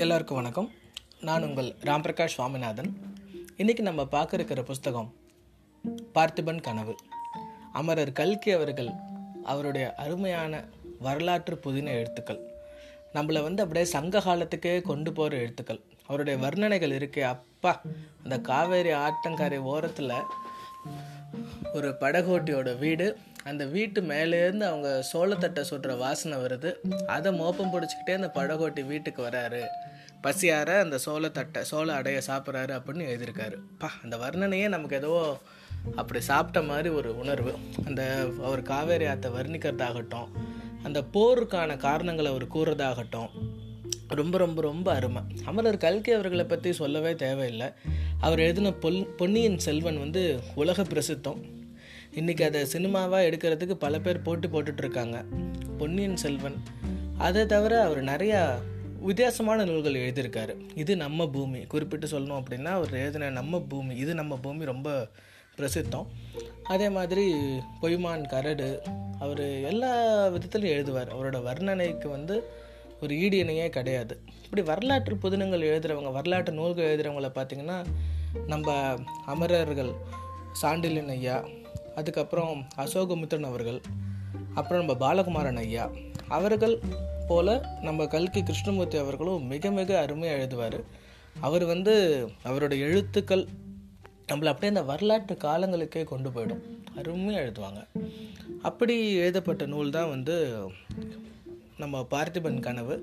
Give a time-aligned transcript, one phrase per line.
[0.00, 0.70] எல்லாருக்கும் வணக்கம்.
[1.20, 3.16] நான் உங்கள் ராம்பிரகாஷ் சுவாமிநாதன்.
[3.56, 5.14] இன்றைக்கி நம்ம பார்க்க இருக்கிற புஸ்தகம்
[6.14, 6.96] பார்த்திபன் கனவு.
[7.72, 8.88] அமரர் கல்கி அவர்கள்
[9.44, 10.64] அவருடைய அருமையான
[10.98, 12.40] வரலாற்று புதின எழுத்துக்கள்.
[13.14, 15.80] நம்மளை வந்து அப்படியே சங்க காலத்துக்கே கொண்டு போகிற எழுத்துக்கள்.
[16.06, 17.82] அவருடைய வர்ணனைகள் இருக்கே அப்பா
[18.22, 20.12] அந்த காவேரி ஆற்றங்கரை ஓரத்தில்
[21.74, 23.18] ஒரு படகோட்டியோட வீடு.
[23.44, 26.74] அந்த வீட்டு மேலேருந்து அவங்க சோளத்தட்டை சுடுற வாசனை வருது.
[27.06, 29.62] அதை மோப்பம் பிடிச்சிக்கிட்டே அந்த படகோட்டி வீட்டுக்கு வராரு.
[30.24, 33.56] பசியார அந்த சோளத்தட்டை சோள அடைய சாப்பிட்றாரு அப்படின்னு எழுதியிருக்காரு.
[33.78, 35.12] பா அந்த வர்ணனையே நமக்கு ஏதோ
[35.96, 37.52] அப்படி சாப்பிட்ட மாதிரி ஒரு உணர்வு.
[37.86, 38.02] அந்த
[38.42, 40.28] அவர் காவேரி ஆற்றை வர்ணிக்கிறதாகட்டும்
[40.82, 43.30] அந்த போருக்கான காரணங்களை அவர் கூறுறதாகட்டும்
[44.20, 45.22] ரொம்ப ரொம்ப ரொம்ப அருமை.
[45.44, 47.68] அமரர் கல்கி அவர்களை பற்றி சொல்லவே தேவையில்லை.
[48.20, 50.22] அவர் எழுதின பொல் பொன்னியின் செல்வன் வந்து
[50.54, 51.40] உலக பிரசித்தம்.
[52.14, 55.18] இன்றைக்கி அதை சினிமாவாக எடுக்கிறதுக்கு பல பேர் போட்டி போட்டுட்ருக்காங்க
[55.78, 56.58] பொன்னியின் செல்வன்.
[57.18, 58.42] அதை தவிர அவர் நிறையா
[59.08, 60.54] வித்தியாசமான நூல்கள் எழுதியிருக்காரு.
[60.74, 61.60] இது நம்ம பூமி.
[61.72, 65.08] குறிப்பிட்டு சொல்லணும் அப்படின்னா அவர் எழுதின நம்ம பூமி இது நம்ம பூமி ரொம்ப
[65.58, 66.06] பிரசித்தம்.
[66.64, 67.24] அதே மாதிரி
[67.82, 68.82] பொய்மான் கரடு
[69.18, 69.92] அவர் எல்லா
[70.28, 71.12] விதத்துலையும் எழுதுவார்.
[71.14, 72.36] அவரோட வர்ணனைக்கு வந்து
[73.00, 74.14] ஒரு ஈடு இணையே கிடையாது.
[74.44, 77.78] இப்படி வரலாற்று புதினங்கள் எழுதுகிறவங்க வரலாற்று நூல்கள் எழுதுகிறவங்கள பார்த்திங்கன்னா
[78.46, 78.70] நம்ம
[79.26, 79.92] அமரர்கள்
[80.62, 81.44] சாண்டிலின் ஐயா
[81.94, 83.80] அதுக்கப்புறம் அசோகமித்ரன் அவர்கள்
[84.54, 85.90] அப்புறம் நம்ம பாலகுமாரன் ஐயா
[86.28, 86.80] அவர்கள்
[87.30, 87.50] போல்
[87.80, 90.78] நம்ம கல்கி கிருஷ்ணமூர்த்தி அவர்களும் மிக மிக அருமையாக எழுதுவார்.
[91.40, 91.94] அவர் வந்து
[92.44, 93.44] அவரோட எழுத்துக்கள்
[94.28, 96.62] நம்மளை அப்படியே அந்த வரலாற்று காலங்களுக்கே கொண்டு போயிடும்.
[96.96, 97.80] அருமையாக எழுதுவாங்க.
[98.62, 100.36] அப்படி எழுதப்பட்ட நூல் தான் வந்து
[101.78, 102.94] நம்ம பார்த்திபன் கனவு.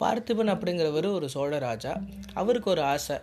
[0.00, 1.92] பார்த்திபன் அப்படிங்கிறவர் ஒரு சோழ ராஜா.
[2.34, 3.16] அவருக்கு ஒரு ஆசை.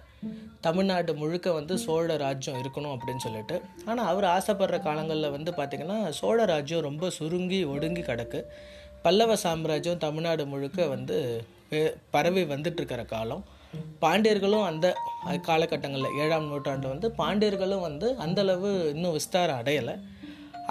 [0.61, 3.61] தமிழ்நாடு முழுக்க வந்து சோழ ராஜ்யம் இருக்கணும் அப்படின்னு சொல்லிட்டு.
[3.85, 8.41] ஆனால் அவர் ஆசைப்படுற காலங்களில் வந்து பார்த்திங்கன்னா சோழ ராஜ்யம் ரொம்ப சுருங்கி ஒடுங்கி கிடக்கு.
[9.07, 11.17] பல்லவ சாம்ராஜ்யம் தமிழ்நாடு முழுக்க வந்து
[12.15, 13.43] பரவி வந்துட்டுருக்கிற காலம்.
[14.01, 14.87] பாண்டியர்களும் அந்த
[15.47, 19.95] காலகட்டங்களில் ஏழாம் நூற்றாண்டு வந்து பாண்டியர்களும் வந்து அந்தளவு இன்னும் விஸ்தாரம் அடையலை.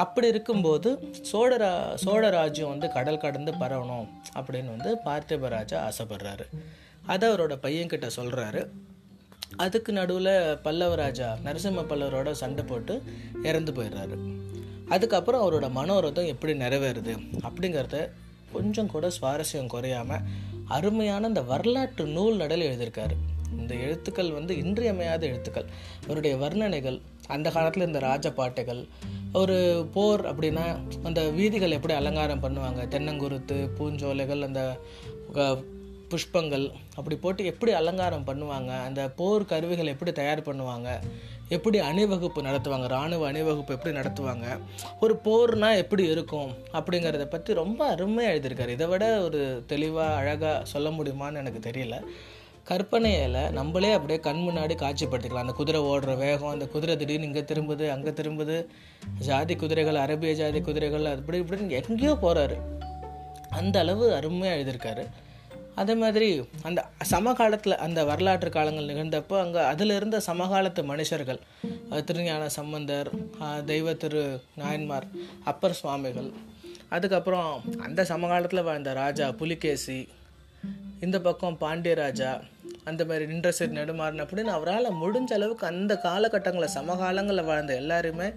[0.03, 0.91] அப்படி இருக்கும்போது
[1.31, 1.71] சோழரா
[2.05, 4.09] சோழராஜ்யம் வந்து கடல் கடந்து பரவணும்
[4.39, 6.47] அப்படின்னு வந்து பார்த்திபராஜா ஆசைப்படுறாரு.
[7.13, 8.63] அதை அவரோட பையன்கிட்ட சொல்கிறாரு
[9.65, 10.35] அதுக்கு நடுவில்
[10.67, 12.97] பல்லவராஜா நரசிம்ம பல்லவரோட சண்டை போட்டு
[13.51, 14.17] இறந்து போயிடுறாரு.
[14.95, 17.15] அதுக்கப்புறம் அவரோட மனோரதம் எப்படி நிறைவேறுது
[17.49, 17.99] அப்படிங்கிறத
[18.57, 20.25] கொஞ்சம் கூட சுவாரஸ்யம் குறையாமல்
[20.65, 23.17] அருமையான இந்த வரலாற்று நூல் நடல் எழுதியிருக்காரு.
[23.59, 25.69] இந்த எழுத்துக்கள் வந்து இன்றியமையாத எழுத்துக்கள்.
[26.05, 28.33] அவருடைய வர்ணனைகள் அந்த காலத்தில் இந்த ராஜ
[29.33, 29.57] ஒரு
[29.95, 30.67] போர் அப்படின்னா
[31.03, 32.83] அந்த வீதிகள் எப்படி அலங்காரம் பண்ணுவாங்க?
[32.95, 34.63] தென்னங்குருத்து பூஞ்சோலைகள் அந்த
[36.11, 36.67] புஷ்பங்கள்
[36.99, 40.89] அப்படி போட்டு எப்படி அலங்காரம் பண்ணுவாங்க அந்த போர் கருவிகள் எப்படி தயார் பண்ணுவாங்க
[41.57, 44.47] எப்படி அணிவகுப்பு நடத்துவாங்க இராணுவ அணிவகுப்பு எப்படி நடத்துவாங்க
[45.05, 48.77] ஒரு போர்னா எப்படி இருக்கும் அப்படிங்கிறத பற்றி ரொம்ப அருமையாக எழுதியிருக்காரு.
[48.77, 49.41] இதை விட ஒரு
[49.73, 51.99] தெளிவாக அழகாக சொல்ல முடியுமான்னு எனக்கு தெரியல.
[52.71, 55.47] கற்பனையில் நம்மளே அப்படியே கண் முன்னாடி காட்சிப்படுத்திக்கலாம்.
[55.47, 58.57] அந்த குதிரை ஓடுற வேகம் அந்த குதிரை திடீர்னு இங்கே திரும்புது அங்கே திரும்புது
[59.29, 62.59] ஜாதி குதிரைகள் அரபிய ஜாதி குதிரைகள் அப்படி இப்படின்னு எங்கேயோ போகிறாரு
[63.61, 65.05] அந்த அளவு அருமையாக எழுதியிருக்காரு.
[65.77, 66.29] அதே மாதிரி
[66.63, 71.41] அந்த சமகாலத்தில் அந்த வரலாற்று காலங்கள் நிகழ்ந்தப்போ அங்கே அதில் இருந்த சமகாலத்து மனுஷர்கள்
[72.05, 73.11] திருஞான சம்பந்தர்
[73.67, 74.23] தெய்வ திரு
[74.57, 75.07] நாயன்மார்
[75.45, 76.31] அப்பர் சுவாமிகள்
[76.91, 79.99] அதுக்கப்புறம் அந்த சமகாலத்தில் வாழ்ந்த ராஜா புலிகேசி
[81.01, 82.33] இந்த பக்கம் பாண்டியராஜா
[82.85, 88.29] அந்த மாதிரி நின்றசீர் நெடுமாறன் அப்படின்னு அவரால் முடிஞ்ச அளவுக்கு அந்த காலகட்டங்களில் சமகாலங்களில் வாழ்ந்த எல்லாருமே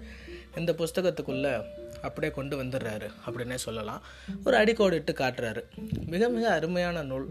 [0.56, 1.54] இந்த புஸ்தகத்துக்குள்ளே
[2.02, 4.02] அப்படியே கொண்டு வந்துடுறாரு அப்படின்னே சொல்லலாம்.
[4.44, 5.62] ஒரு அடிக்கோடு இட்டு காட்டுறாரு.
[6.06, 7.28] மிக மிக அருமையான நூல்.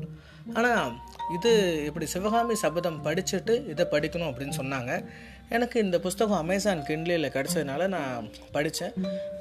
[0.54, 0.94] ஆனால்
[1.36, 5.06] இது இப்படி சிவகாமி சபதம் படிச்சுட்டு இதை படிக்கணும் அப்படின்னு சொன்னாங்க.
[5.50, 8.92] எனக்கு இந்த புஸ்தகம் அமேசான் கிண்ட்லியில் கிடச்சதுனால நான் படித்தேன்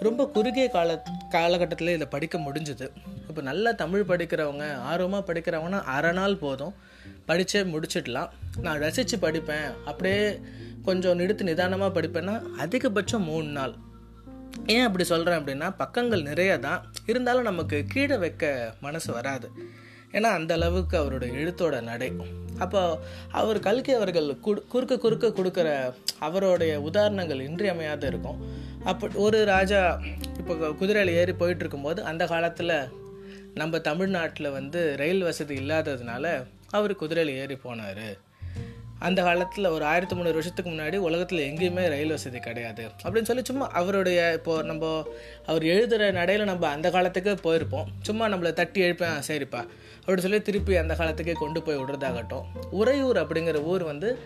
[0.01, 2.91] ரொம்ப குறுகிய கால காலகட்டத்தில் இதை படிக்க முடிஞ்சுது.
[3.29, 6.75] இப்போ நல்லா தமிழ் படிக்கிறவங்க ஆர்வமாக படிக்கிறவங்கன்னா அரை நாள் போதும்.
[7.29, 8.29] படித்தே முடிச்சிடலாம்.
[8.61, 9.67] நான் ரசித்து படிப்பேன்.
[9.85, 10.41] அப்படியே
[10.85, 13.75] கொஞ்சம் நிறுத்து நிதானமாக படிப்பேன்னா அதிகபட்சம் மூணு நாள்.
[14.75, 16.81] ஏன் அப்படி சொல்கிறேன் அப்படின்னா பக்கங்கள் நிறைய தான்
[17.11, 18.45] இருந்தாலும் நமக்கு கீழே வைக்க
[18.87, 19.49] மனசு வராது.
[20.17, 22.09] ஏன்னா அந்த அளவுக்கு அவரோட எழுத்தோட நடை.
[22.65, 22.83] அப்போ
[23.41, 25.69] அவர் கல்கி அவர்கள் குறுக்க குறுக்க கொடுக்குற
[26.29, 28.39] அவருடைய உதாரணங்கள் இன்றியமையாத இருக்கும்.
[28.91, 29.81] அப்போ ஒரு ராஜா
[30.41, 32.77] இப்போ குதிரையில் ஏறி போயிட்டு இருக்கும்போது அந்த காலத்தில்
[33.61, 36.25] நம்ம தமிழ்நாட்டில் வந்து ரயில் வசதி இல்லாததுனால
[36.79, 38.07] அவர் குதிரையில் ஏறி போனார்.
[39.07, 42.85] அந்த காலத்தில் ஒரு ஆயிரத்தி முந்நூறு வருஷத்துக்கு முன்னாடி உலகத்தில் எங்கேயுமே ரயில் வசதி கிடையாது.
[43.05, 45.07] அப்படின்னு சொல்லி சும்மா அவருடைய இப்போது நம்ம
[45.47, 47.89] அவர் எழுதுகிற நடையில் நம்ம அந்த காலத்துக்கு போயிருப்போம்.
[48.03, 49.61] சும்மா நம்மளை தட்டி எழுப்பேன் சரிப்பா.
[50.07, 52.45] அப்படின்னு சொல்லி திருப்பி அந்த காலத்துக்கே கொண்டு போய் விடுறதாகட்டும்.
[52.71, 54.19] உறையூர் அப்படிங்கிற ஊர் வந்து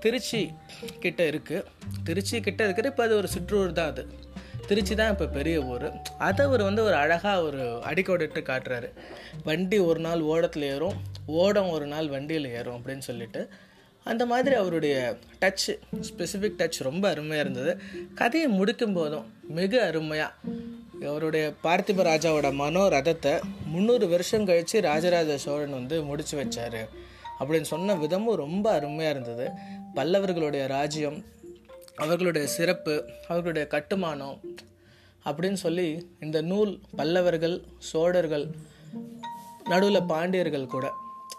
[0.00, 0.52] திருச்சி
[1.00, 1.64] கிட்டே இருக்குது
[2.04, 4.02] திருச்சி கிட்டே இருக்கிற இப்போ அது ஒரு சிற்றூர் தான் அது.
[4.66, 5.86] திருச்சி தான் இப்போ பெரிய ஊர்.
[6.18, 8.88] அதை அவர் வந்து ஒரு அழகாக ஒரு அடிக்கோடிட்டு காட்டுறாரு.
[9.44, 13.42] வண்டி ஒரு நாள் ஓடத்தில் ஏறும் ஓடம் ஒரு நாள் வண்டியில் ஏறும் அப்படின்னு சொல்லிட்டு
[14.04, 17.80] அந்த மாதிரி அவருடைய டச் ஸ்பெசிஃபிக் டச் ரொம்ப அருமையாக இருந்தது.
[18.14, 20.32] கதையை முடிக்கும் போதும் மிக அருமையாக
[21.06, 26.88] அவருடைய பார்த்திப ராஜாவோட மனோரதத்தை முந்நூறு வருஷம் கழித்து ராஜராஜ சோழன் வந்து முடிச்சு வச்சார்.
[27.40, 29.50] அப்படின்னு சொன்ன விதமும் ரொம்ப அருமையாக இருந்தது.
[29.94, 31.24] பல்லவர்களுடைய ராஜ்யம்
[31.96, 34.40] அவர்களுடைய சிறப்பு அவர்களுடைய கட்டுமானம்
[35.24, 38.46] அப்படின்னு சொல்லி இந்த நூல் பல்லவர்கள் சோழர்கள்
[39.64, 40.92] நடுவில் பாண்டியர்கள் கூட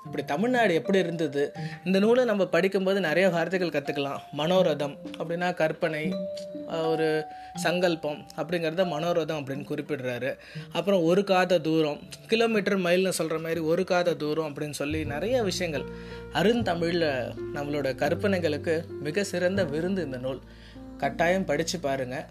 [0.05, 1.43] இப்படி தமிழ்நாடு எப்படி இருந்தது?
[1.83, 6.03] இந்த நூலை நம்ம படிக்கும்போது நிறைய வார்த்தைகள் கற்றுக்கலாம் மனோரதம் அப்படின்னா கற்பனை
[6.67, 7.23] ஒரு
[7.55, 10.31] சங்கல்பம் அப்படிங்கிறத மனோரதம் அப்படின்னு குறிப்பிடுறாரு.
[10.71, 15.85] அப்புறம் ஒரு காத தூரம் கிலோமீட்டர் மைல்னு சொல்கிற மாதிரி ஒரு காத தூரம் அப்படின்னு சொல்லி நிறைய விஷயங்கள்.
[16.33, 17.09] அருந்தமிழில்
[17.55, 20.41] நம்மளோட கற்பனைகளுக்கு மிக சிறந்த விருந்து இந்த நூல்.
[20.97, 22.25] கட்டாயம் படித்து பாருங்கள்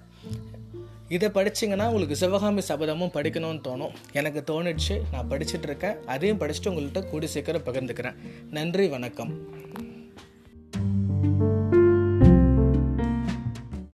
[1.09, 3.93] இதை படிச்சிங்கன்னா உங்களுக்கு சிவகாமி சபதமும் படிக்கணும்னு தோணும்.
[4.13, 6.05] எனக்கு தோணுச்சு நான் படிச்சுட்டு இருக்கேன்.
[6.07, 8.15] அதையும் படிச்சுட்டு உங்கள்கிட்ட கூடி சீக்கிரம் பகிர்ந்துக்கிறேன்.
[8.51, 9.63] நன்றி வணக்கம்.